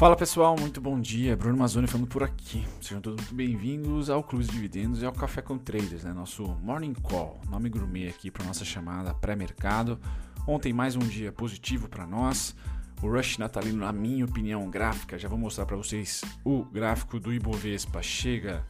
[0.00, 1.36] Fala pessoal, muito bom dia.
[1.36, 2.66] Bruno Mazzoni falando por aqui.
[2.80, 6.12] Sejam todos muito bem-vindos ao Clube de Dividendos e ao Café com Traders, né?
[6.14, 10.00] nosso Morning Call, nome gourmet aqui para nossa chamada pré-mercado.
[10.46, 12.56] Ontem mais um dia positivo para nós.
[13.02, 17.30] O rush natalino, na minha opinião gráfica, já vou mostrar para vocês o gráfico do
[17.30, 18.64] Ibovespa chega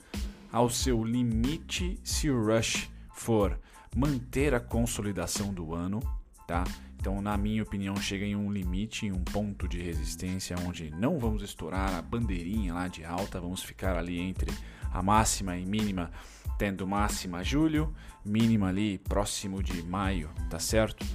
[0.51, 3.57] ao seu limite se o rush for
[3.95, 6.01] manter a consolidação do ano,
[6.45, 6.65] tá?
[7.01, 11.19] Então, na minha opinião, chega em um limite, em um ponto de resistência onde não
[11.19, 14.53] vamos estourar a bandeirinha lá de alta, vamos ficar ali entre
[14.93, 16.11] a máxima e mínima,
[16.59, 21.07] tendo máxima julho, mínima ali próximo de maio, tá certo?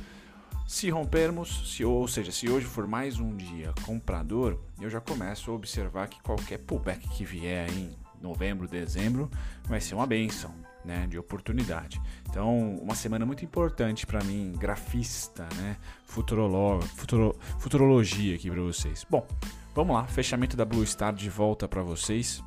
[0.65, 5.51] Se rompermos, se, ou seja, se hoje for mais um dia comprador, eu já começo
[5.51, 9.29] a observar que qualquer pullback que vier em novembro, dezembro,
[9.67, 10.51] vai ser uma benção
[10.85, 12.01] né, de oportunidade.
[12.29, 19.05] Então, uma semana muito importante para mim, grafista, né, futurolo, futuro, futurologia aqui para vocês.
[19.09, 19.25] Bom,
[19.73, 22.43] vamos lá, fechamento da Blue Star de volta para vocês.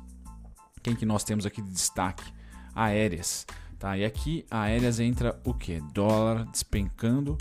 [0.81, 2.23] Quem que nós temos aqui de destaque?
[2.73, 3.45] Aéreas,
[3.77, 3.97] tá?
[3.97, 5.81] E aqui aéreas entra o que?
[5.93, 7.37] Dólar despencando,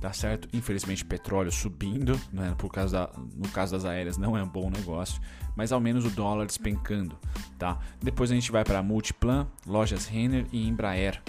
[0.00, 0.48] tá certo?
[0.52, 2.54] Infelizmente petróleo subindo, né?
[2.58, 5.22] Por causa da, no caso das aéreas não é um bom negócio
[5.56, 7.18] mas ao menos o dólar despencando,
[7.58, 7.78] tá?
[8.00, 11.22] Depois a gente vai para Multiplan, Lojas Renner e Embraer.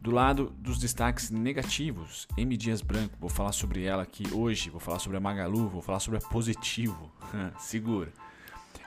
[0.00, 4.80] Do lado dos destaques negativos, M Dias Branco, vou falar sobre ela aqui hoje, vou
[4.80, 7.10] falar sobre a Magalu, vou falar sobre a Positivo,
[7.58, 8.12] segura.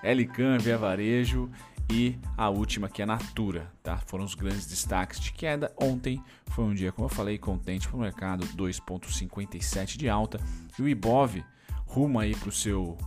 [0.04, 1.52] Elican, Via Varejo
[1.92, 3.98] e a última que é a Natura, tá?
[3.98, 5.72] Foram os grandes destaques de queda.
[5.80, 10.40] Ontem foi um dia, como eu falei, contente para o mercado, 2,57 de alta.
[10.80, 11.44] E o Ibov
[11.86, 12.98] rumo aí para o seu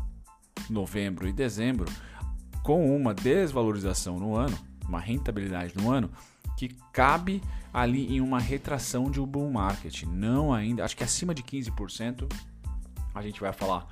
[0.70, 1.90] novembro e dezembro,
[2.62, 6.10] com uma desvalorização no ano, uma rentabilidade no ano,
[6.56, 10.04] que cabe ali em uma retração de um bull market.
[10.04, 12.32] Não ainda, acho que acima de 15%,
[13.14, 13.86] a gente vai falar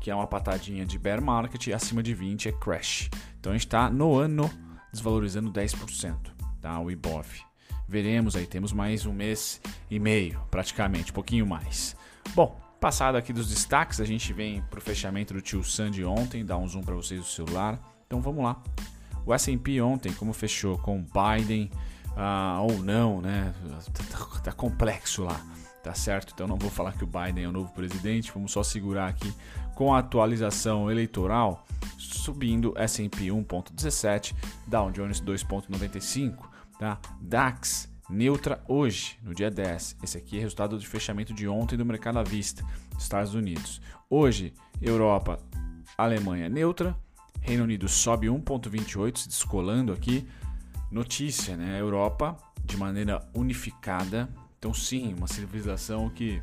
[0.00, 3.08] que é uma patadinha de bear market, acima de 20% é crash.
[3.40, 4.50] Então a gente está no ano
[4.92, 6.16] desvalorizando 10%,
[6.60, 6.78] tá?
[6.78, 7.26] O IBOV.
[7.88, 11.96] Veremos aí, temos mais um mês e meio, praticamente, um pouquinho mais.
[12.34, 16.04] Bom, Passado aqui dos destaques, a gente vem para o fechamento do tio Sam de
[16.04, 17.80] ontem, dá um zoom para vocês do celular.
[18.06, 18.62] Então vamos lá.
[19.24, 21.70] O S&P ontem, como fechou com Biden
[22.10, 23.54] uh, ou não, né?
[24.10, 25.40] Tá, tá, complexo lá,
[25.82, 26.34] tá certo?
[26.34, 29.32] Então não vou falar que o Biden é o novo presidente, vamos só segurar aqui
[29.74, 31.64] com a atualização eleitoral,
[31.96, 34.34] subindo S&P 1.17,
[34.66, 36.36] Dow Jones 2.95,
[36.78, 36.98] tá?
[37.18, 39.98] DAX neutra hoje, no dia 10.
[40.02, 42.64] Esse aqui é resultado de fechamento de ontem do mercado à vista,
[42.98, 43.80] Estados Unidos.
[44.08, 45.38] Hoje, Europa,
[45.96, 46.96] Alemanha neutra,
[47.40, 50.26] Reino Unido sobe 1,28, se descolando aqui.
[50.90, 51.80] Notícia, né?
[51.80, 54.28] Europa de maneira unificada.
[54.58, 56.42] Então, sim, uma civilização que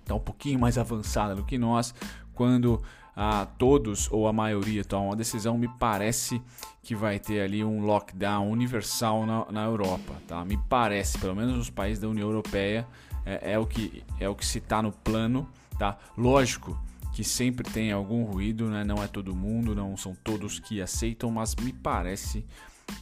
[0.00, 1.94] está um pouquinho mais avançada do que nós,
[2.32, 2.82] quando
[3.16, 6.42] a todos ou a maioria tomam uma decisão, me parece
[6.82, 10.14] que vai ter ali um lockdown universal na, na Europa.
[10.26, 10.44] Tá?
[10.44, 12.86] Me parece, pelo menos nos países da União Europeia,
[13.24, 15.48] é, é o que é o que se está no plano.
[15.78, 15.96] Tá?
[16.16, 16.78] Lógico
[17.12, 18.82] que sempre tem algum ruído, né?
[18.82, 22.44] não é todo mundo, não são todos que aceitam, mas me parece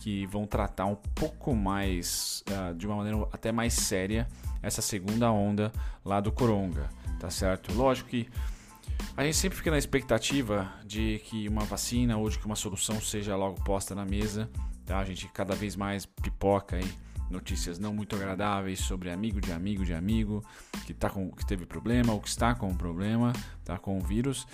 [0.02, 4.28] que vão tratar um pouco mais, uh, de uma maneira até mais séria,
[4.62, 5.72] essa segunda onda
[6.04, 7.72] lá do Coronga, tá certo?
[7.74, 8.28] Lógico que
[9.16, 13.00] a gente sempre fica na expectativa de que uma vacina ou de que uma solução
[13.00, 14.50] seja logo posta na mesa.
[14.86, 14.98] Tá?
[14.98, 16.90] A gente cada vez mais pipoca aí
[17.30, 20.44] notícias não muito agradáveis sobre amigo de amigo de amigo
[20.86, 23.32] que, tá com, que teve problema ou que está com problema
[23.64, 24.46] tá, com o vírus.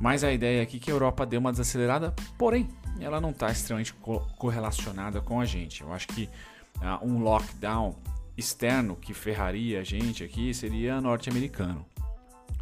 [0.00, 2.68] Mas a ideia aqui é que a Europa deu uma desacelerada, porém
[3.00, 5.82] ela não está extremamente co correlacionada com a gente.
[5.82, 6.28] Eu acho que
[6.76, 7.94] uh, um lockdown
[8.36, 11.86] externo que ferraria a gente aqui seria norte-americano,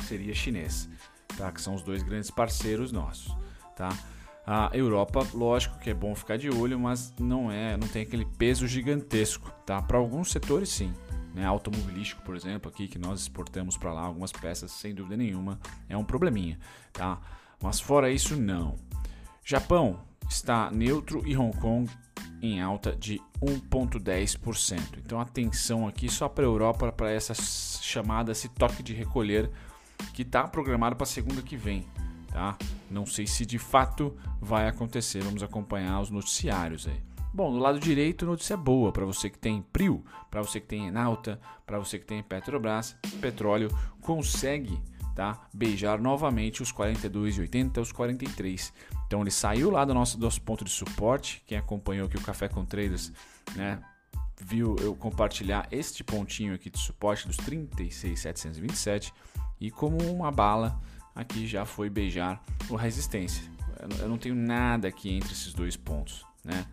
[0.06, 0.88] seria chinês
[1.36, 1.50] tá?
[1.50, 3.36] que são os dois grandes parceiros nossos.
[3.76, 3.90] Tá?
[4.46, 8.24] A Europa, lógico que é bom ficar de olho, mas não é, não tem aquele
[8.24, 9.52] peso gigantesco.
[9.64, 9.80] Tá?
[9.80, 10.92] Para alguns setores, sim.
[11.34, 11.44] Né?
[11.46, 15.96] Automobilístico, por exemplo, aqui que nós exportamos para lá algumas peças, sem dúvida nenhuma, é
[15.96, 16.58] um probleminha.
[16.92, 17.20] Tá?
[17.62, 18.76] Mas fora isso, não.
[19.44, 21.90] Japão está neutro e Hong Kong
[22.42, 24.98] em alta de 1,10%.
[24.98, 29.50] Então atenção aqui só para a Europa para essa chamada, esse toque de recolher
[30.12, 31.86] que está programado para segunda que vem.
[32.28, 32.56] Tá?
[32.90, 35.22] Não sei se de fato vai acontecer.
[35.22, 37.00] Vamos acompanhar os noticiários aí.
[37.34, 40.86] Bom, do lado direito, notícia boa para você que tem Prio, para você que tem
[40.86, 43.70] Enalta, para você que tem Petrobras, petróleo
[44.02, 44.78] consegue
[45.14, 48.72] tá, beijar novamente os 42,80, os 43.
[49.06, 51.42] Então ele saiu lá do nosso, nosso ponto de suporte.
[51.46, 53.10] Quem acompanhou aqui o Café com Traders,
[53.54, 53.82] né,
[54.40, 59.12] viu eu compartilhar este pontinho aqui de suporte dos 36,727
[59.62, 60.80] e como uma bala
[61.14, 63.48] aqui já foi beijar o resistência.
[64.00, 66.66] Eu não tenho nada aqui entre esses dois pontos, né?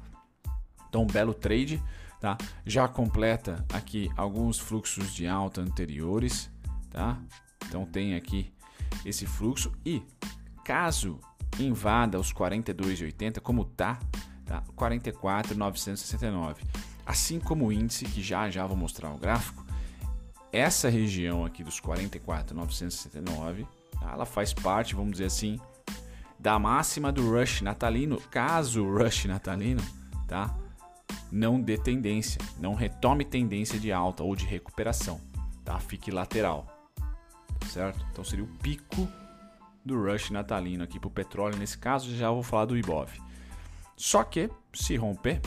[0.88, 1.83] Então, um belo trade,
[2.19, 2.36] tá?
[2.65, 6.50] Já completa aqui alguns fluxos de alta anteriores,
[6.89, 7.21] tá?
[7.68, 8.51] Então tem aqui
[9.06, 10.01] esse fluxo e
[10.65, 11.19] caso
[11.59, 14.00] invada os 42,80 como tá,
[14.47, 14.63] tá?
[14.75, 16.63] 44,969.
[17.06, 19.69] Assim como o índice que já já vou mostrar o gráfico,
[20.51, 23.68] essa região aqui dos 44,969,
[24.00, 24.12] tá?
[24.12, 25.60] ela faz parte, vamos dizer assim,
[26.40, 29.81] da máxima do rush natalino, caso o rush natalino,
[30.28, 30.56] tá?
[31.31, 35.19] Não dê tendência, não retome tendência de alta ou de recuperação,
[35.63, 35.80] tá?
[35.80, 36.66] Fique lateral,
[37.68, 38.06] certo?
[38.12, 39.07] Então seria o pico
[39.84, 41.57] do rush natalino aqui para o petróleo.
[41.57, 43.12] Nesse caso, já vou falar do IBOV.
[43.96, 45.42] Só que, se romper,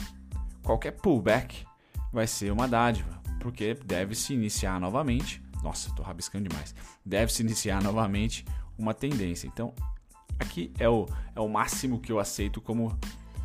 [0.61, 1.65] qualquer pullback
[2.11, 5.43] vai ser uma dádiva, porque deve se iniciar novamente.
[5.61, 6.73] Nossa, estou rabiscando demais.
[7.05, 8.45] Deve se iniciar novamente
[8.77, 9.45] uma tendência.
[9.45, 9.75] Então,
[10.39, 11.05] aqui é o,
[11.35, 12.97] é o máximo que eu aceito como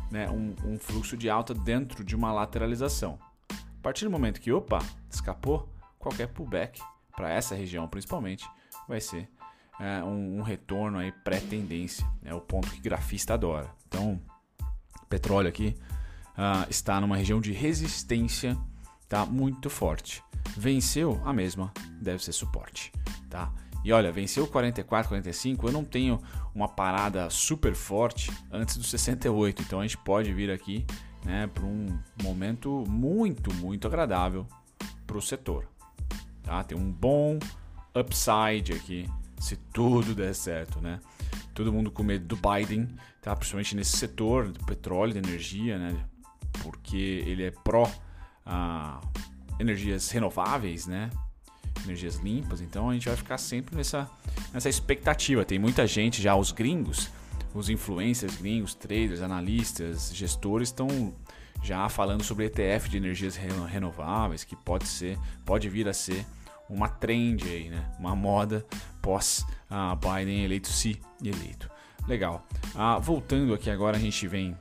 [0.09, 3.19] né, um, um fluxo de alta dentro de uma lateralização.
[3.51, 4.79] A partir do momento que, opa,
[5.09, 5.69] escapou,
[5.99, 6.81] qualquer pullback
[7.15, 8.49] para essa região principalmente
[8.87, 9.29] vai ser
[9.79, 13.69] é, um, um, retorno aí pré-tendência, é o ponto que grafista adora.
[13.87, 14.19] Então,
[15.09, 15.75] petróleo aqui
[16.37, 18.57] uh, está numa região de resistência,
[19.09, 20.23] tá muito forte.
[20.55, 22.91] Venceu a mesma, deve ser suporte,
[23.29, 23.51] tá?
[23.83, 26.21] E olha, venceu 44, 45, eu não tenho
[26.53, 30.85] uma parada super forte antes do 68, então a gente pode vir aqui,
[31.25, 34.45] né, para um momento muito, muito agradável
[35.07, 35.67] para o setor,
[36.43, 36.63] tá?
[36.63, 37.39] Tem um bom
[37.95, 39.09] upside aqui,
[39.39, 40.99] se tudo der certo, né?
[41.53, 42.87] Todo mundo com medo do Biden,
[43.21, 43.35] tá?
[43.35, 46.05] Principalmente nesse setor do petróleo, da energia, né?
[46.61, 47.89] Porque ele é pró
[48.45, 48.99] ah,
[49.59, 51.09] energias renováveis, né?
[51.83, 52.61] Energias limpas.
[52.61, 54.09] Então a gente vai ficar sempre nessa,
[54.53, 55.45] nessa expectativa.
[55.45, 57.09] Tem muita gente já, os gringos,
[57.53, 61.13] os influencers gringos, traders, analistas, gestores estão
[61.61, 66.25] já falando sobre ETF de energias renováveis, que pode ser, pode vir a ser
[66.69, 67.83] uma trend aí, né?
[67.99, 68.65] Uma moda
[69.01, 71.69] pós uh, Biden eleito se eleito.
[72.07, 72.47] Legal.
[72.75, 74.55] Uh, voltando aqui agora a gente vem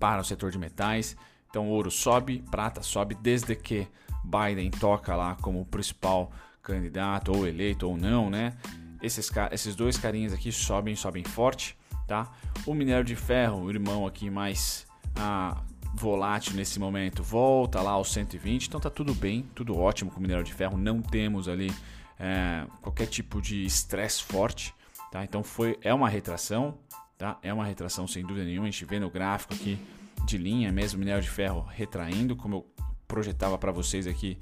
[0.00, 1.16] para o setor de metais.
[1.48, 3.88] Então ouro sobe, prata sobe desde que
[4.24, 6.32] Biden toca lá como principal
[6.62, 8.56] candidato ou eleito ou não, né?
[9.00, 12.30] Esses, esses dois carinhas aqui sobem, sobem forte, tá?
[12.66, 15.62] O minério de ferro, o irmão aqui mais ah,
[15.94, 20.22] volátil nesse momento volta lá aos 120, então tá tudo bem, tudo ótimo com o
[20.22, 21.72] minério de ferro, não temos ali
[22.18, 24.74] é, qualquer tipo de estresse forte,
[25.12, 25.24] tá?
[25.24, 26.76] Então foi é uma retração,
[27.16, 27.38] tá?
[27.42, 29.78] É uma retração sem dúvida nenhuma, a gente vê no gráfico aqui
[30.26, 32.74] de linha mesmo minério de ferro retraindo, como eu
[33.06, 34.38] projetava para vocês aqui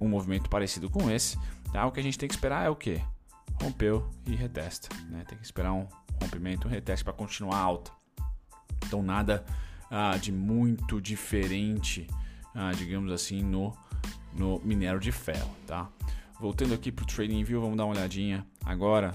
[0.00, 1.38] um movimento parecido com esse,
[1.72, 1.86] tá?
[1.86, 3.00] O que a gente tem que esperar é o que?
[3.62, 5.24] Rompeu e retesta, né?
[5.26, 5.86] Tem que esperar um
[6.20, 7.92] rompimento, um reteste para continuar alta.
[8.84, 9.44] Então nada
[9.88, 12.08] ah, de muito diferente,
[12.52, 13.72] ah, digamos assim, no,
[14.34, 15.88] no minério de ferro, tá?
[16.40, 19.12] Voltando aqui para o Trading View, vamos dar uma olhadinha agora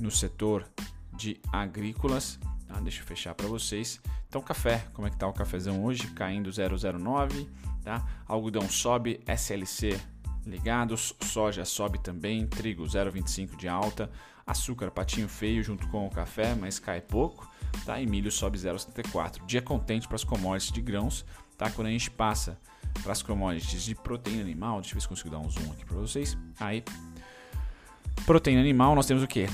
[0.00, 0.66] no setor
[1.14, 2.38] de agrícolas.
[2.66, 2.80] Tá?
[2.80, 4.00] Deixa eu fechar para vocês.
[4.34, 6.08] Então, café, como é que tá o cafezão hoje?
[6.08, 7.46] Caindo 0,09,
[7.84, 8.04] tá?
[8.26, 9.96] Algodão sobe, SLC
[10.44, 14.10] ligados, soja sobe também, trigo 0,25 de alta,
[14.44, 17.48] açúcar patinho feio junto com o café, mas cai pouco
[17.86, 18.00] tá?
[18.00, 19.46] E milho sobe 0,74.
[19.46, 21.24] Dia contente para as commodities de grãos,
[21.56, 21.70] tá?
[21.70, 22.58] Quando a gente passa
[23.04, 25.84] para as commodities de proteína animal, deixa eu ver se consigo dar um zoom aqui
[25.84, 26.36] para vocês.
[26.58, 26.82] Aí,
[28.26, 29.46] proteína animal, nós temos o que?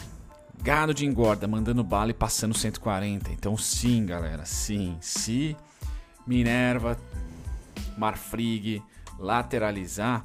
[0.62, 3.32] Gado de engorda mandando bala e passando 140.
[3.32, 4.98] Então, sim, galera, sim.
[5.00, 5.56] Se
[6.26, 6.98] Minerva,
[7.96, 8.82] Marfrig
[9.18, 10.24] lateralizar,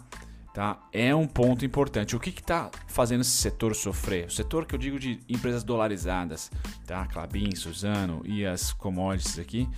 [0.53, 0.77] tá?
[0.91, 2.17] É um ponto importante.
[2.17, 4.27] O que está fazendo esse setor sofrer?
[4.27, 6.51] O setor que eu digo de empresas dolarizadas,
[6.85, 7.05] tá?
[7.07, 9.69] Clabin, Suzano e as commodities aqui,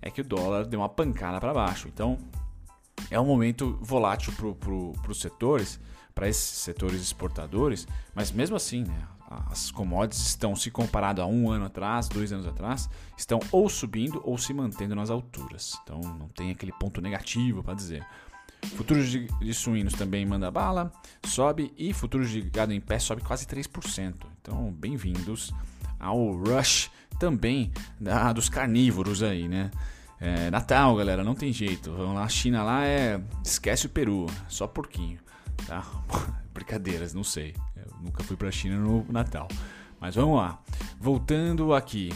[0.00, 1.88] é que o dólar deu uma pancada para baixo.
[1.88, 2.18] Então,
[3.10, 5.78] é um momento volátil para pro, os setores,
[6.14, 9.15] para esses setores exportadores, mas mesmo assim, né?
[9.28, 14.20] As commodities estão, se comparado a um ano atrás, dois anos atrás, estão ou subindo
[14.24, 15.78] ou se mantendo nas alturas.
[15.82, 18.06] Então não tem aquele ponto negativo para dizer.
[18.76, 20.92] Futuros de, de, suínos também manda bala,
[21.24, 24.14] sobe e futuros de gado em pé sobe quase 3%.
[24.40, 25.52] Então, bem-vindos
[25.98, 29.70] ao rush também da, dos carnívoros aí, né?
[30.20, 31.92] É, Natal, galera, não tem jeito.
[31.92, 33.20] Vamos lá, a China lá é.
[33.44, 35.18] Esquece o Peru, só porquinho,
[35.66, 35.84] tá?
[36.56, 37.54] Brincadeiras, não sei.
[37.76, 39.48] Eu nunca fui pra China no Natal.
[40.00, 40.60] Mas vamos lá.
[40.98, 42.12] Voltando aqui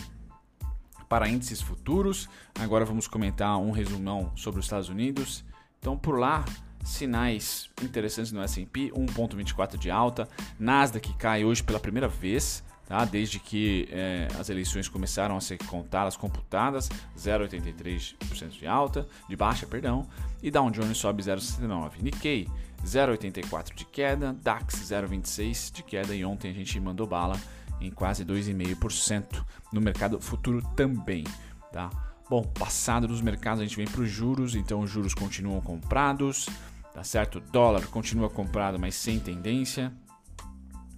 [1.09, 2.29] para índices futuros,
[2.59, 5.45] agora vamos comentar um resumão sobre os Estados Unidos
[5.81, 6.45] então por lá,
[6.85, 10.29] sinais interessantes no S&P, 1.24 de alta,
[10.59, 13.05] Nasdaq cai hoje pela primeira vez, tá?
[13.07, 19.67] desde que é, as eleições começaram a ser contadas, computadas, 0,83% de alta, de baixa,
[19.67, 20.07] perdão,
[20.43, 22.03] e Dow Jones sobe 0,69%.
[22.03, 22.47] Nikkei
[22.85, 27.39] 0,84 de queda, DAX 0,26 de queda e ontem a gente mandou bala
[27.81, 31.25] em quase 2,5% no mercado futuro também,
[31.73, 31.91] tá?
[32.29, 36.49] Bom, passado dos mercados a gente vem para os juros, então os juros continuam comprados,
[36.95, 37.39] tá certo?
[37.39, 39.93] O dólar continua comprado, mas sem tendência.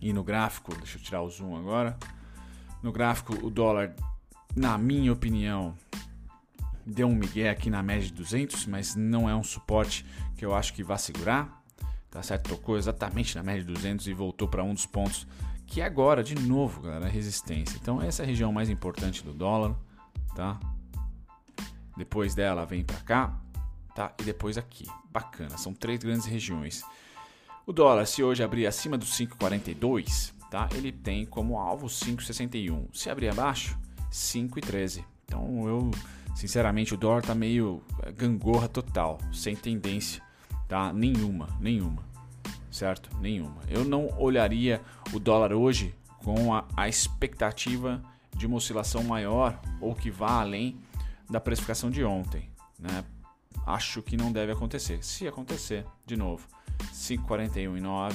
[0.01, 1.97] E no gráfico, deixa eu tirar o zoom agora.
[2.83, 3.95] No gráfico, o dólar,
[4.55, 5.75] na minha opinião,
[6.85, 10.05] deu um migué aqui na média de 200, mas não é um suporte
[10.37, 11.62] que eu acho que vai segurar.
[12.13, 12.51] Tá certo?
[12.51, 15.27] Tocou exatamente na média de 200 e voltou para um dos pontos
[15.67, 17.79] que é agora, de novo, galera, a resistência.
[17.81, 19.75] Então essa é a região mais importante do dólar,
[20.37, 20.61] tá?
[21.97, 23.41] Depois dela vem para cá,
[23.95, 24.15] tá?
[24.21, 24.85] E depois aqui.
[25.11, 26.85] Bacana, são três grandes regiões.
[27.67, 30.69] O dólar, se hoje abrir acima dos 5,42, tá?
[30.75, 32.89] Ele tem como alvo 5,61.
[32.93, 33.79] Se abrir abaixo,
[34.11, 35.03] 5,13.
[35.25, 35.91] Então eu,
[36.35, 40.23] sinceramente, o dólar tá meio é, gangorra total, sem tendência,
[40.69, 40.93] tá?
[40.93, 42.05] Nenhuma, nenhuma.
[42.71, 43.11] Certo?
[43.21, 43.61] Nenhuma.
[43.69, 44.81] Eu não olharia
[45.13, 48.03] o dólar hoje com a, a expectativa
[48.37, 50.79] de uma oscilação maior ou que vá além
[51.29, 52.49] da precificação de ontem.
[52.79, 53.05] Né?
[53.67, 55.05] Acho que não deve acontecer.
[55.05, 56.47] Se acontecer, de novo,
[56.93, 58.15] 5,41,9,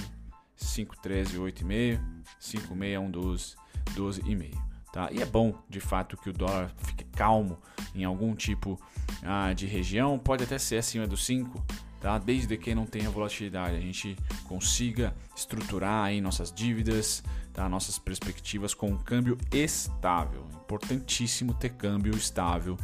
[0.58, 2.00] 5,13, 8,5,
[2.42, 3.56] 5,6, 12,
[3.96, 4.68] 12,5.
[4.92, 5.10] Tá?
[5.12, 7.60] E é bom, de fato, que o dólar fique calmo
[7.94, 8.80] em algum tipo
[9.24, 11.63] ah, de região, pode até ser acima dos 5,
[12.07, 12.17] tá?
[12.17, 17.21] desde que não tenha volatilidade, a gente consiga estruturar aí nossas dívidas,
[17.51, 17.67] tá?
[17.67, 20.45] nossas perspectivas com um câmbio estável.
[20.63, 22.77] Importantíssimo ter câmbio estável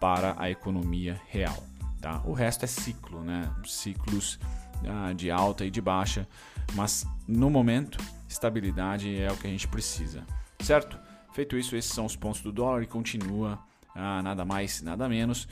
[0.00, 1.62] para a economia real.
[2.00, 2.22] Tá?
[2.24, 3.54] O resto é ciclo, né?
[3.66, 4.40] ciclos
[4.88, 6.26] ah, de alta e de baixa,
[6.72, 10.24] mas no momento, estabilidade é o que a gente precisa,
[10.60, 10.98] certo?
[11.34, 13.58] Feito isso, esses são os pontos do dólar e continua
[13.94, 15.46] ah, nada mais, nada menos.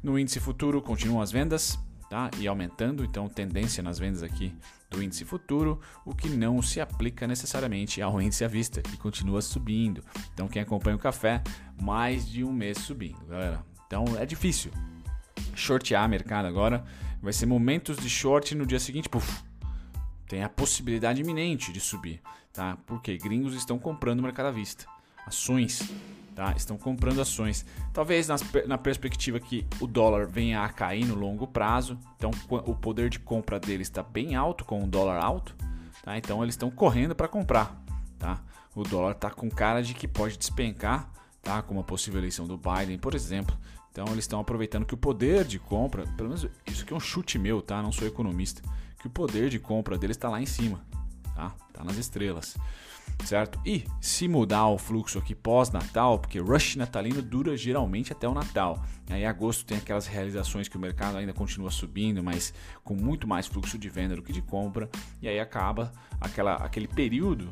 [0.00, 1.76] No índice futuro, continuam as vendas
[2.10, 2.28] tá?
[2.38, 4.52] e aumentando, então tendência nas vendas aqui
[4.90, 9.40] do índice futuro, o que não se aplica necessariamente ao índice à vista, que continua
[9.40, 10.02] subindo.
[10.34, 11.40] Então, quem acompanha o café,
[11.80, 13.64] mais de um mês subindo, galera.
[13.86, 14.72] Então é difícil.
[15.54, 16.84] Shortear mercado agora
[17.22, 19.42] vai ser momentos de short no dia seguinte, puf,
[20.26, 22.20] tem a possibilidade iminente de subir,
[22.52, 22.76] tá?
[22.86, 24.86] Porque gringos estão comprando mercado à vista,
[25.26, 25.92] ações,
[26.40, 26.54] tá?
[26.56, 27.66] Estão comprando ações.
[27.92, 32.74] Talvez nas, na perspectiva que o dólar venha a cair no longo prazo, então o
[32.74, 35.54] poder de compra deles está bem alto com o dólar alto,
[36.02, 36.16] tá?
[36.16, 37.78] Então eles estão correndo para comprar,
[38.18, 38.40] tá?
[38.74, 41.10] O dólar está com cara de que pode despencar,
[41.42, 41.60] tá?
[41.60, 43.54] Como a possível eleição do Biden, por exemplo.
[43.92, 47.00] Então eles estão aproveitando que o poder de compra, pelo menos isso aqui é um
[47.00, 47.82] chute meu, tá?
[47.82, 48.62] Não sou economista,
[48.98, 50.80] que o poder de compra deles está lá em cima,
[51.34, 51.52] tá?
[51.70, 52.56] Tá nas estrelas,
[53.24, 53.60] certo?
[53.64, 58.82] E se mudar o fluxo aqui pós-Natal, porque rush natalino dura geralmente até o Natal.
[59.08, 63.46] Aí agosto tem aquelas realizações que o mercado ainda continua subindo, mas com muito mais
[63.46, 64.88] fluxo de venda do que de compra,
[65.20, 67.48] e aí acaba aquela, aquele período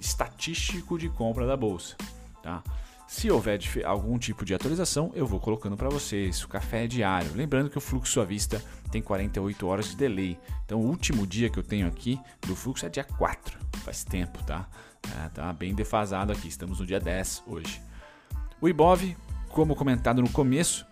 [0.00, 1.96] estatístico de compra da bolsa,
[2.42, 2.62] tá?
[3.06, 6.42] Se houver algum tipo de atualização, eu vou colocando para vocês.
[6.42, 7.30] O café é diário.
[7.34, 10.38] Lembrando que o fluxo à vista tem 48 horas de delay.
[10.64, 13.58] Então, o último dia que eu tenho aqui do fluxo é dia 4.
[13.84, 14.68] Faz tempo, tá?
[15.24, 16.48] É, tá bem defasado aqui.
[16.48, 17.80] Estamos no dia 10 hoje.
[18.60, 19.16] O Ibov,
[19.48, 20.86] como comentado no começo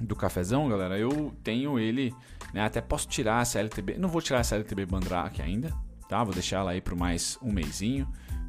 [0.00, 2.14] do cafezão, galera, eu tenho ele,
[2.54, 3.98] né, até posso tirar essa LTB.
[3.98, 5.72] Não vou tirar essa LTB Bandrak ainda,
[6.08, 6.22] tá?
[6.22, 8.06] Vou deixar ela aí por mais um mêsinho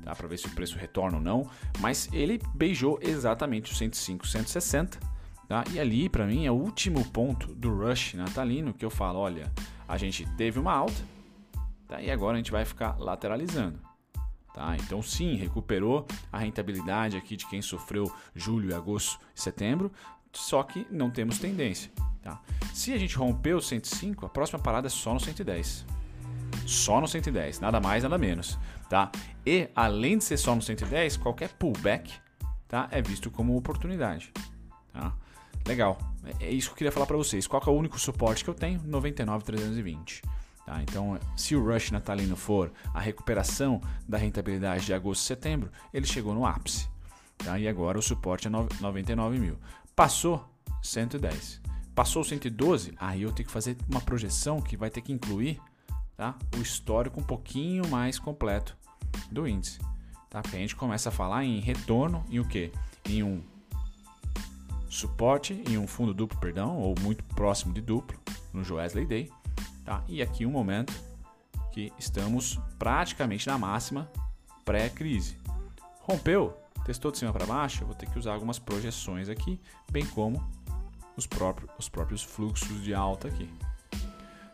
[0.09, 0.15] tá?
[0.15, 1.49] Para ver se o preço retorna ou não.
[1.79, 4.99] Mas ele beijou exatamente o 105, 160,
[5.47, 5.63] tá?
[5.71, 9.51] E ali para mim é o último ponto do rush natalino que eu falo, olha,
[9.87, 11.01] a gente teve uma alta,
[11.87, 12.01] tá?
[12.01, 13.79] E agora a gente vai ficar lateralizando.
[14.53, 14.75] Tá?
[14.77, 19.91] Então sim, recuperou a rentabilidade aqui de quem sofreu julho, agosto e setembro,
[20.33, 21.91] só que não temos tendência.
[22.21, 22.41] Tá?
[22.73, 25.85] Se a gente romper o 105, a próxima parada é só no 110.
[26.65, 28.57] Só no 110, nada mais, nada menos
[28.89, 29.11] tá?
[29.45, 32.11] E além de ser só no 110, qualquer pullback,
[32.67, 32.89] tá?
[32.91, 34.33] É visto como oportunidade,
[34.91, 35.13] tá?
[35.65, 35.97] Legal.
[36.39, 37.45] É, é isso que eu queria falar para vocês.
[37.45, 38.81] Qual é o único suporte que eu tenho?
[38.83, 40.23] 99,320.
[40.69, 40.83] Tá?
[40.83, 46.05] Então, se o rush natalino for a recuperação da rentabilidade de agosto e setembro, ele
[46.05, 46.87] chegou no ápice.
[47.39, 47.57] Tá?
[47.57, 49.57] E agora o suporte é 99 mil.
[49.95, 50.47] Passou
[50.83, 51.59] 110.
[51.95, 55.59] Passou 112, aí eu tenho que fazer uma projeção que vai ter que incluir
[56.15, 56.37] tá?
[56.55, 58.77] o histórico um pouquinho mais completo
[59.31, 59.79] do índice.
[60.29, 60.43] Tá?
[60.43, 62.71] Porque a gente começa a falar em retorno em o quê?
[63.05, 63.41] Em um
[64.87, 68.19] suporte, em um fundo duplo, perdão, ou muito próximo de duplo,
[68.53, 69.31] no Joesley Day.
[69.89, 70.03] Tá?
[70.07, 70.93] E aqui um momento
[71.71, 74.07] que estamos praticamente na máxima
[74.63, 75.35] pré-crise.
[76.01, 76.55] Rompeu,
[76.85, 79.59] testou de cima para baixo, vou ter que usar algumas projeções aqui,
[79.91, 80.47] bem como
[81.17, 83.51] os próprios, os próprios fluxos de alta aqui.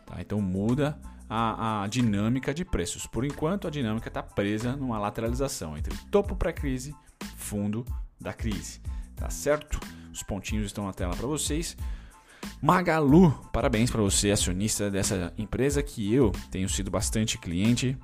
[0.06, 0.22] Tá?
[0.22, 0.98] Então muda
[1.30, 3.06] a, a, dinâmica de preços.
[3.06, 6.96] Por enquanto, a dinâmica está presa numa lateralização entre topo pré-crise,
[7.36, 7.86] fundo
[8.18, 8.80] da crise.
[9.18, 9.82] Tá certo?
[10.13, 11.75] Os pontinhos estão na tela para vocês.
[12.66, 17.96] Magalu, parabéns para você, acionista dessa empresa que eu tenho sido bastante cliente.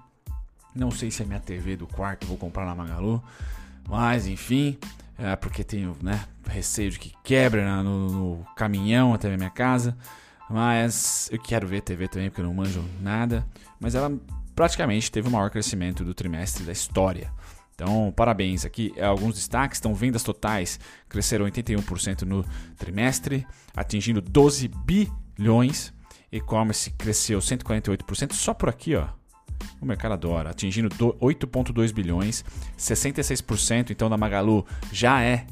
[0.76, 3.24] Não sei se é minha TV do quarto vou comprar na Magalu,
[3.90, 4.78] mas enfim,
[5.18, 9.50] é porque tenho né, receio de que quebre né, no, no, caminhão até a minha
[9.50, 9.98] casa.
[10.48, 13.44] Mas eu quero ver TV também porque eu não manjo nada.
[13.80, 14.16] Mas ela
[14.56, 17.34] praticamente teve o maior crescimento do trimestre da história.
[17.82, 18.64] Então, parabéns.
[18.64, 19.80] Aqui é alguns destaques.
[19.80, 22.46] Então, vendas totais cresceram 81% no
[22.78, 25.92] trimestre, atingindo 12 bilhões.
[26.32, 29.08] E-commerce cresceu 148% só por aqui, ó.
[29.82, 32.46] O mercado adora, atingindo 8,2 bilhões,
[32.78, 33.90] 66%.
[33.90, 35.48] Então, da Magalu já é,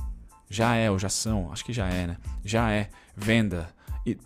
[0.48, 2.18] já é, ou já são, acho que já é, né?
[2.46, 3.74] Já é venda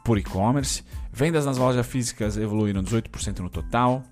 [0.03, 0.83] por e-commerce.
[1.11, 4.03] Vendas nas lojas físicas evoluíram 18% no total.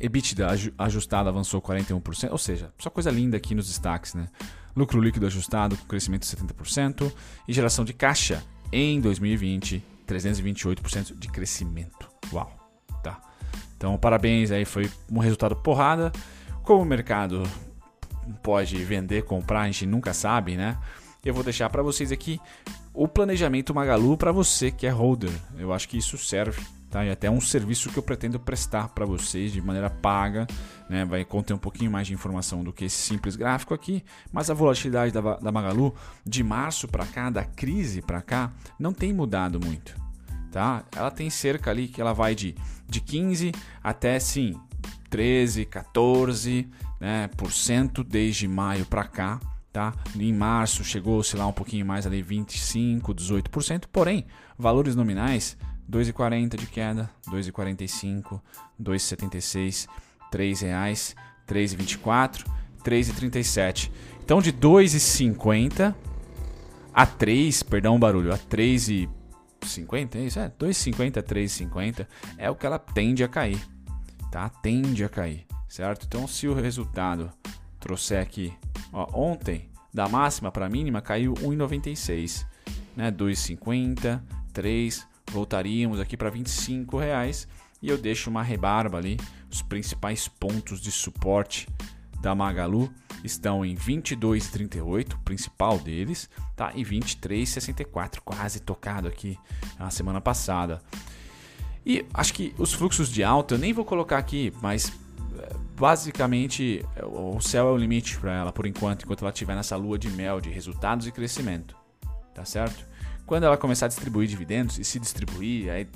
[0.00, 0.48] EBITDA
[0.78, 4.28] ajustado avançou 41%, ou seja, só coisa linda aqui nos destaques, né?
[4.76, 7.12] Lucro líquido ajustado com crescimento de 70%
[7.46, 12.08] e geração de caixa em 2020, 328% de crescimento.
[12.32, 12.52] Uau,
[13.02, 13.20] tá.
[13.76, 16.10] Então, parabéns aí, foi um resultado porrada.
[16.62, 17.42] Como o mercado
[18.42, 20.78] pode vender, comprar, a gente nunca sabe, né?
[21.24, 22.40] Eu vou deixar para vocês aqui
[22.92, 25.32] o planejamento Magalu para você que é holder.
[25.58, 26.62] Eu acho que isso serve.
[26.94, 27.04] Tá?
[27.04, 30.46] E até um serviço que eu pretendo prestar para vocês de maneira paga.
[30.88, 31.04] Né?
[31.04, 34.04] Vai conter um pouquinho mais de informação do que esse simples gráfico aqui.
[34.32, 35.92] Mas a volatilidade da, da Magalu
[36.24, 39.92] de março para cá, da crise para cá, não tem mudado muito.
[40.52, 40.84] Tá?
[40.94, 42.54] Ela tem cerca ali que ela vai de,
[42.88, 43.50] de 15
[43.82, 44.54] até sim
[45.10, 46.70] 13, 14
[47.00, 49.40] né, por cento desde maio para cá
[49.72, 49.92] tá?
[50.14, 54.24] Em março chegou-se lá um pouquinho mais ali 25, 18%, porém,
[54.56, 55.58] valores nominais
[55.90, 58.40] 2,40 de queda, 2,45,
[58.80, 59.88] 2,76,
[60.30, 61.16] 3 reais,
[61.46, 62.44] 3,24,
[62.82, 63.90] 3,37.
[64.22, 65.94] Então de 2,50
[66.92, 70.38] a 3, perdão o barulho, a 3,50, é isso?
[70.38, 72.06] É, 2,50 a 3,50
[72.38, 73.60] é o que ela tende a cair,
[74.30, 74.48] tá?
[74.48, 76.06] Tende a cair, certo?
[76.06, 77.30] Então se o resultado
[77.80, 78.52] trouxer aqui
[78.94, 82.46] Ó, ontem, da máxima para mínima, caiu 1,96.
[82.96, 83.10] Né?
[83.10, 87.48] 2,50, 3, voltaríamos aqui para 25 reais
[87.82, 89.18] e eu deixo uma rebarba ali.
[89.50, 91.68] Os principais pontos de suporte
[92.20, 92.90] da Magalu
[93.22, 96.72] estão em 22,38, o principal deles, tá?
[96.74, 99.38] E 23,64, quase tocado aqui
[99.78, 100.82] na semana passada.
[101.86, 104.92] E acho que os fluxos de alta eu nem vou colocar aqui, mas
[105.76, 109.98] basicamente o céu é o limite para ela por enquanto, enquanto ela estiver nessa lua
[109.98, 111.76] de mel de resultados e crescimento,
[112.32, 112.86] tá certo?
[113.26, 115.88] Quando ela começar a distribuir dividendos e se distribuir, aí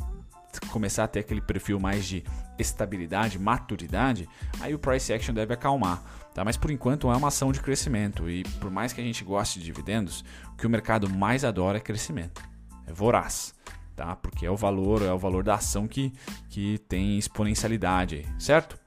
[0.70, 2.24] começar a ter aquele perfil mais de
[2.58, 4.28] estabilidade, maturidade,
[4.60, 6.02] aí o price action deve acalmar,
[6.34, 6.44] tá?
[6.44, 9.58] Mas por enquanto é uma ação de crescimento e por mais que a gente goste
[9.58, 12.42] de dividendos, o que o mercado mais adora é crescimento,
[12.86, 13.54] é voraz.
[13.94, 14.14] Tá?
[14.14, 16.12] Porque é o valor, é o valor da ação que,
[16.48, 18.78] que tem exponencialidade, certo?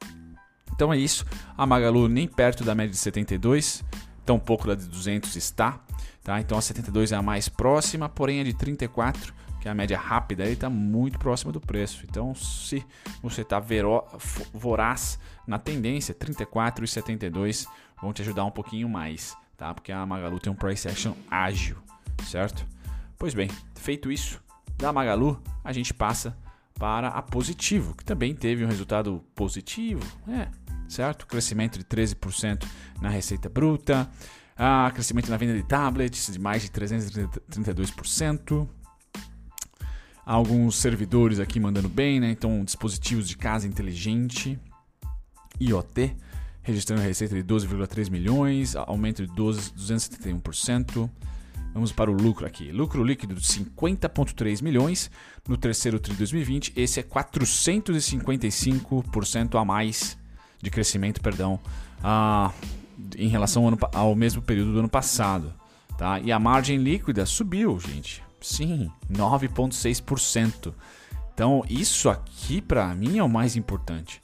[0.72, 1.26] Então é isso.
[1.58, 3.84] A Magalu nem perto da média de 72,
[4.26, 5.82] tão pouco da de 200 está.
[6.24, 6.40] Tá?
[6.40, 9.98] Então a 72 é a mais próxima, porém a de 34, que é a média
[9.98, 12.06] rápida, está muito próxima do preço.
[12.10, 12.86] Então se
[13.22, 13.62] você está
[14.54, 17.68] voraz na tendência, 34 e 72
[18.02, 19.74] vão te ajudar um pouquinho mais, tá?
[19.74, 21.78] porque a Magalu tem um price action ágil,
[22.26, 22.66] certo?
[23.18, 24.42] Pois bem, feito isso,
[24.78, 26.38] da Magalu a gente passa
[26.82, 30.48] para a Positivo, que também teve um resultado positivo, é,
[30.90, 31.28] certo?
[31.28, 32.66] Crescimento de 13%
[33.00, 34.10] na receita bruta,
[34.58, 38.68] ah, crescimento na venda de tablets de mais de 332%.
[40.26, 42.32] Alguns servidores aqui mandando bem, né?
[42.32, 44.58] Então, dispositivos de casa inteligente,
[45.60, 46.16] IoT,
[46.62, 51.10] registrando receita de 12,3 milhões, aumento de 12, 271%.
[51.74, 52.72] Vamos para o lucro aqui.
[52.72, 55.10] Lucro líquido de 50,3 milhões
[55.48, 56.74] no terceiro TRI 2020.
[56.76, 60.16] Esse é 455% a mais
[60.62, 61.60] de crescimento, perdão,
[62.04, 62.52] ah,
[63.18, 65.54] em relação ao, ano, ao mesmo período do ano passado.
[65.98, 66.20] Tá?
[66.20, 68.24] E a margem líquida subiu, gente.
[68.42, 70.74] Sim, 9,6%.
[71.34, 74.22] Então, isso aqui para mim é o mais importante.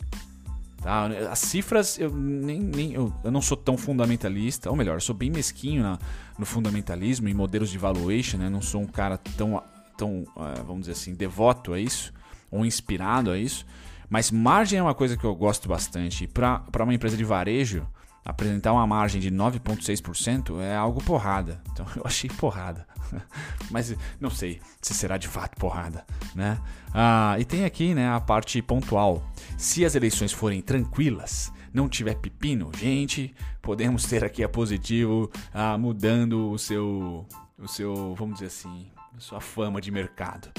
[0.82, 1.08] Tá?
[1.32, 5.16] As cifras, eu, nem, nem, eu, eu, não sou tão fundamentalista, ou melhor, eu sou
[5.16, 6.00] bem mesquinho na,
[6.38, 8.50] no fundamentalismo, em modelos de valuation, né?
[8.50, 9.62] não sou um cara tão,
[9.98, 12.13] tão uh, vamos dizer assim, devoto a isso,
[12.52, 13.66] ou inspirado a isso.
[14.10, 16.24] Mas margem é uma coisa que eu gosto bastante.
[16.24, 17.86] E para uma empresa de varejo,
[18.28, 21.62] apresentar uma margem de 9,6% é algo porrada.
[21.72, 22.86] Então eu achei porrada.
[23.72, 26.60] Mas não sei se será de fato porrada, né?
[26.94, 29.26] Ah, e tem aqui, né, a parte pontual.
[29.58, 35.78] Se as eleições forem tranquilas, não tiver pepino, gente, podemos ter aqui a positivo ah,
[35.78, 37.26] mudando o seu,
[37.58, 40.50] o seu, vamos dizer assim, sua fama de mercado.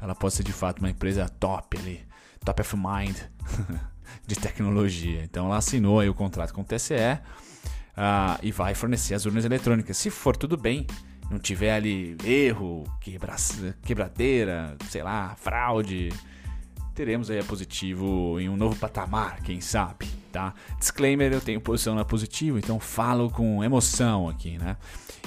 [0.00, 2.05] Ela pode ser de fato uma empresa top ali,
[2.46, 3.16] top of mind
[4.26, 5.22] de tecnologia.
[5.24, 7.18] Então ela assinou aí o contrato com o TCE
[7.96, 9.96] ah, e vai fornecer as urnas eletrônicas.
[9.96, 10.86] Se for tudo bem,
[11.28, 13.34] não tiver ali erro, quebra,
[13.82, 16.10] quebradeira, sei lá, fraude,
[16.94, 20.54] teremos aí a positivo em um novo patamar, quem sabe, tá?
[20.78, 24.76] Disclaimer, eu tenho posição na positivo, então falo com emoção aqui, né?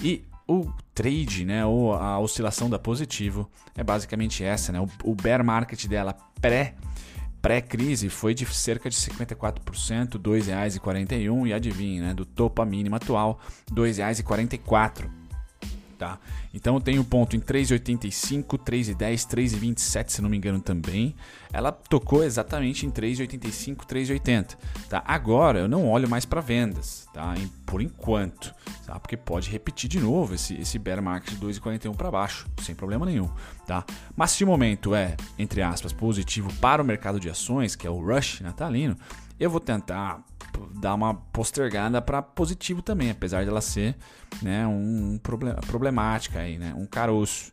[0.02, 3.48] E o trade, né, ou a oscilação da positivo.
[3.78, 4.80] É basicamente essa, né?
[5.04, 6.74] O, bear market dela pré
[7.42, 12.98] pré-crise foi de cerca de 54%, R$ 2,41 e adivinhe, né, do topo à mínima
[12.98, 15.19] atual, R$ 2,44
[16.00, 16.18] tá?
[16.54, 21.14] Então eu tenho ponto em 3,85, 3,10, 3,27, se não me engano também.
[21.52, 24.56] Ela tocou exatamente em 3,85, 3,80,
[24.88, 25.04] tá?
[25.06, 27.36] Agora eu não olho mais para vendas, tá?
[27.66, 28.98] Por enquanto, tá?
[29.00, 33.06] Porque pode repetir de novo esse, esse bear market de 2,41 para baixo, sem problema
[33.06, 33.30] nenhum,
[33.68, 33.84] tá?
[34.16, 37.90] Mas se o momento é, entre aspas, positivo para o mercado de ações, que é
[37.90, 38.96] o rush natalino,
[39.38, 40.24] eu vou tentar
[40.76, 43.96] dar uma postergada para positivo também, apesar dela ser
[44.42, 45.20] né, um, um
[45.68, 47.52] problemática aí, né, um caroço.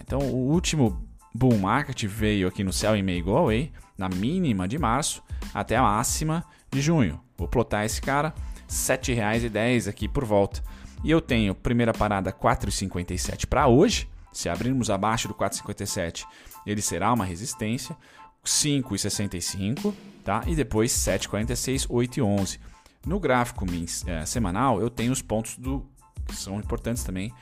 [0.00, 4.66] Então o último bull market veio aqui no Sell e May Go Away, na mínima
[4.66, 5.22] de março
[5.54, 7.20] até a máxima de junho.
[7.36, 8.34] Vou plotar esse cara, R$
[8.68, 10.62] 7,10 aqui por volta.
[11.04, 14.08] E eu tenho primeira parada 4,57 para hoje.
[14.32, 16.24] Se abrirmos abaixo do 4,57,
[16.66, 17.96] ele será uma resistência.
[18.44, 19.94] 5,65
[20.26, 20.42] tá?
[20.44, 22.60] E depois 7,46, 8 e 11.
[23.06, 23.64] No gráfico
[24.06, 25.86] é, semanal, eu tenho os pontos do
[26.26, 27.32] que são importantes também,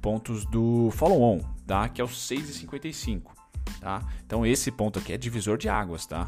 [0.00, 1.88] pontos do follow-on, tá?
[1.88, 3.22] Que é o 6,55,
[3.80, 4.02] tá?
[4.26, 6.26] Então esse ponto aqui é divisor de águas, tá?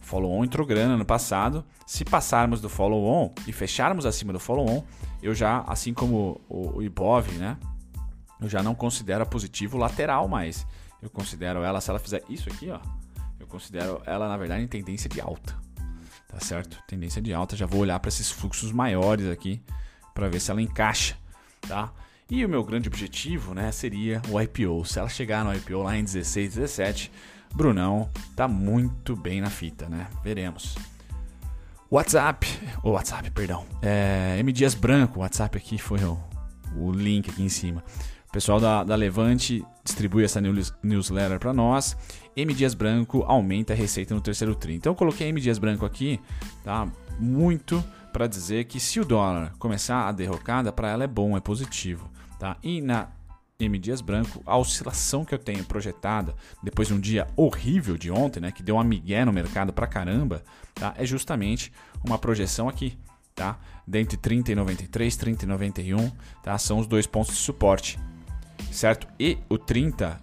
[0.00, 1.62] Follow-on entrou grana no passado.
[1.86, 4.82] Se passarmos do follow-on e fecharmos acima do follow-on,
[5.22, 7.58] eu já, assim como o, o IBOV, né?
[8.40, 10.66] Eu já não considero positivo lateral mais.
[11.02, 12.80] Eu considero ela, se ela fizer isso aqui, ó,
[13.50, 15.54] considero ela, na verdade, em tendência de alta.
[16.28, 16.78] Tá certo?
[16.86, 17.56] Tendência de alta.
[17.56, 19.60] Já vou olhar para esses fluxos maiores aqui
[20.14, 21.16] para ver se ela encaixa,
[21.60, 21.92] tá?
[22.30, 24.84] E o meu grande objetivo, né, seria o IPO.
[24.84, 27.10] Se ela chegar no IPO lá em 16, 17,
[27.54, 30.06] Brunão tá muito bem na fita, né?
[30.22, 30.76] Veremos.
[31.90, 32.46] WhatsApp,
[32.84, 33.66] o WhatsApp, perdão.
[33.82, 36.16] É, M Dias Branco, WhatsApp aqui foi o,
[36.76, 37.82] o link aqui em cima.
[38.30, 41.96] O pessoal da, da Levante distribui essa news, newsletter para nós.
[42.36, 44.76] M Dias Branco aumenta a receita no terceiro tri.
[44.76, 46.20] Então eu coloquei M Dias Branco aqui,
[46.62, 46.86] tá?
[47.18, 51.40] Muito para dizer que se o dólar começar a derrocada, para ela é bom, é
[51.40, 52.56] positivo, tá?
[52.62, 53.08] E na
[53.58, 58.12] M Dias Branco, a oscilação que eu tenho projetada depois de um dia horrível de
[58.12, 60.94] ontem, né, que deu uma migué no mercado pra caramba, tá?
[60.96, 61.72] É justamente
[62.06, 62.96] uma projeção aqui,
[63.34, 63.58] tá?
[63.84, 66.12] Dentre 30 e 93, 30 e 91,
[66.44, 66.56] tá?
[66.58, 67.98] São os dois pontos de suporte
[68.70, 69.06] certo?
[69.18, 70.20] E o 30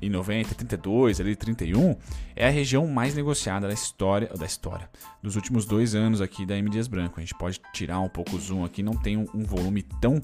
[0.00, 1.96] e 90, 32, ali 31
[2.36, 4.88] é a região mais negociada da história, da história,
[5.22, 7.18] dos últimos dois anos aqui da M Dias Branco.
[7.18, 10.20] A gente pode tirar um pouco o zoom aqui, não tem um volume tão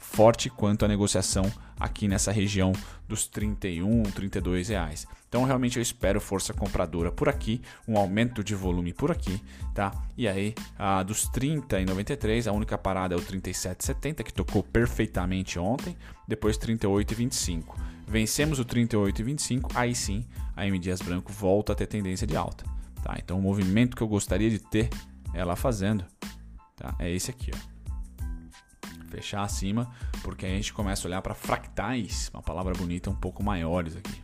[0.00, 1.44] forte quanto a negociação
[1.78, 2.72] aqui nessa região
[3.06, 5.06] dos 31, 32 reais.
[5.28, 9.40] Então realmente eu espero força compradora por aqui, um aumento de volume por aqui,
[9.72, 9.92] tá?
[10.16, 10.54] E aí,
[11.06, 16.56] dos 30 e 93, a única parada é o 37,70 que tocou perfeitamente ontem, depois
[16.56, 17.80] 38 e 25.
[18.08, 22.26] Vencemos o 38 e 25, aí sim a M Dias Branco volta a ter tendência
[22.26, 22.64] de alta,
[23.04, 23.16] tá?
[23.22, 24.90] Então o movimento que eu gostaria de ter
[25.32, 26.04] ela fazendo,
[26.74, 26.96] tá?
[26.98, 27.69] É esse aqui, ó
[29.10, 29.90] fechar acima,
[30.22, 34.22] porque a gente começa a olhar para fractais, uma palavra bonita um pouco maiores aqui.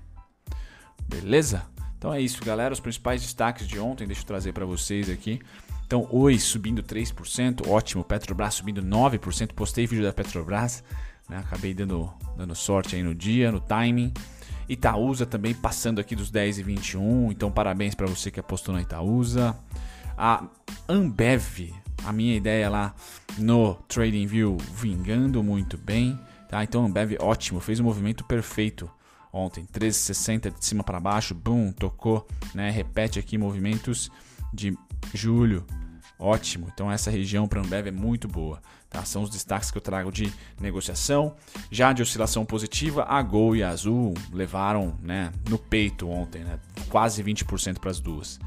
[1.09, 1.67] Beleza?
[1.99, 2.73] Então é isso, galera.
[2.73, 5.41] Os principais destaques de ontem, deixa eu trazer para vocês aqui.
[5.87, 8.05] Então, Oi subindo 3%, ótimo.
[8.05, 9.53] Petrobras subindo 9%.
[9.53, 10.83] Postei vídeo da Petrobras,
[11.29, 11.39] né?
[11.39, 14.13] acabei dando, dando sorte aí no dia, no timing.
[14.69, 17.31] Itaúsa também passando aqui dos 10 e 21.
[17.31, 19.57] Então, parabéns para você que apostou na Itaúsa.
[20.19, 20.45] A
[20.89, 21.73] Ambev,
[22.07, 22.95] a minha ideia lá
[23.37, 26.19] no TradingView vingando muito bem.
[26.49, 26.63] Tá?
[26.63, 28.91] Então, Ambev, ótimo, fez o um movimento perfeito
[29.33, 32.71] ontem, 13,60 de cima para baixo, boom, tocou, né?
[32.71, 34.11] Repete aqui movimentos
[34.53, 34.77] de
[35.13, 35.67] julho.
[36.19, 36.69] Ótimo.
[36.73, 38.61] Então essa região para Ambev é muito boa.
[38.89, 39.05] Tá?
[39.05, 41.37] São os destaques que eu trago de negociação.
[41.71, 46.59] Já de oscilação positiva, a Gol e a Azul levaram né, no peito ontem, né?
[46.89, 48.41] quase 20% para as duas.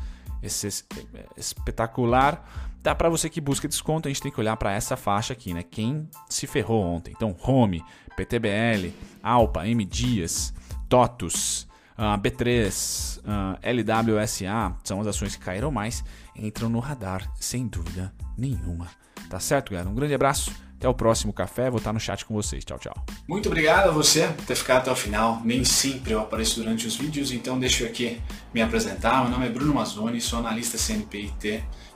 [1.38, 2.69] espetacular.
[2.82, 5.54] Dá para você que busca desconto, a gente tem que olhar para essa faixa aqui,
[5.54, 5.64] né?
[5.64, 7.14] Quem se ferrou ontem.
[7.16, 7.84] Então, Home,
[8.16, 10.54] PTBL, Alpa, M Dias,
[10.88, 16.04] TOTUS, uh, B3, uh, LWSA, são as ações que caíram mais,
[16.36, 18.88] entram no radar, sem dúvida nenhuma.
[19.30, 19.90] Tá certo, galera?
[19.90, 20.52] Um grande abraço.
[20.80, 22.64] Até o próximo café, vou estar no chat com vocês.
[22.64, 22.96] Tchau, tchau.
[23.28, 25.42] Muito obrigado a você por ter ficado até o final.
[25.44, 28.22] Nem sempre eu apareço durante os vídeos, então deixa eu aqui
[28.54, 29.24] me apresentar.
[29.24, 31.66] Meu nome é Bruno Mazzoni, sou analista CNPIT.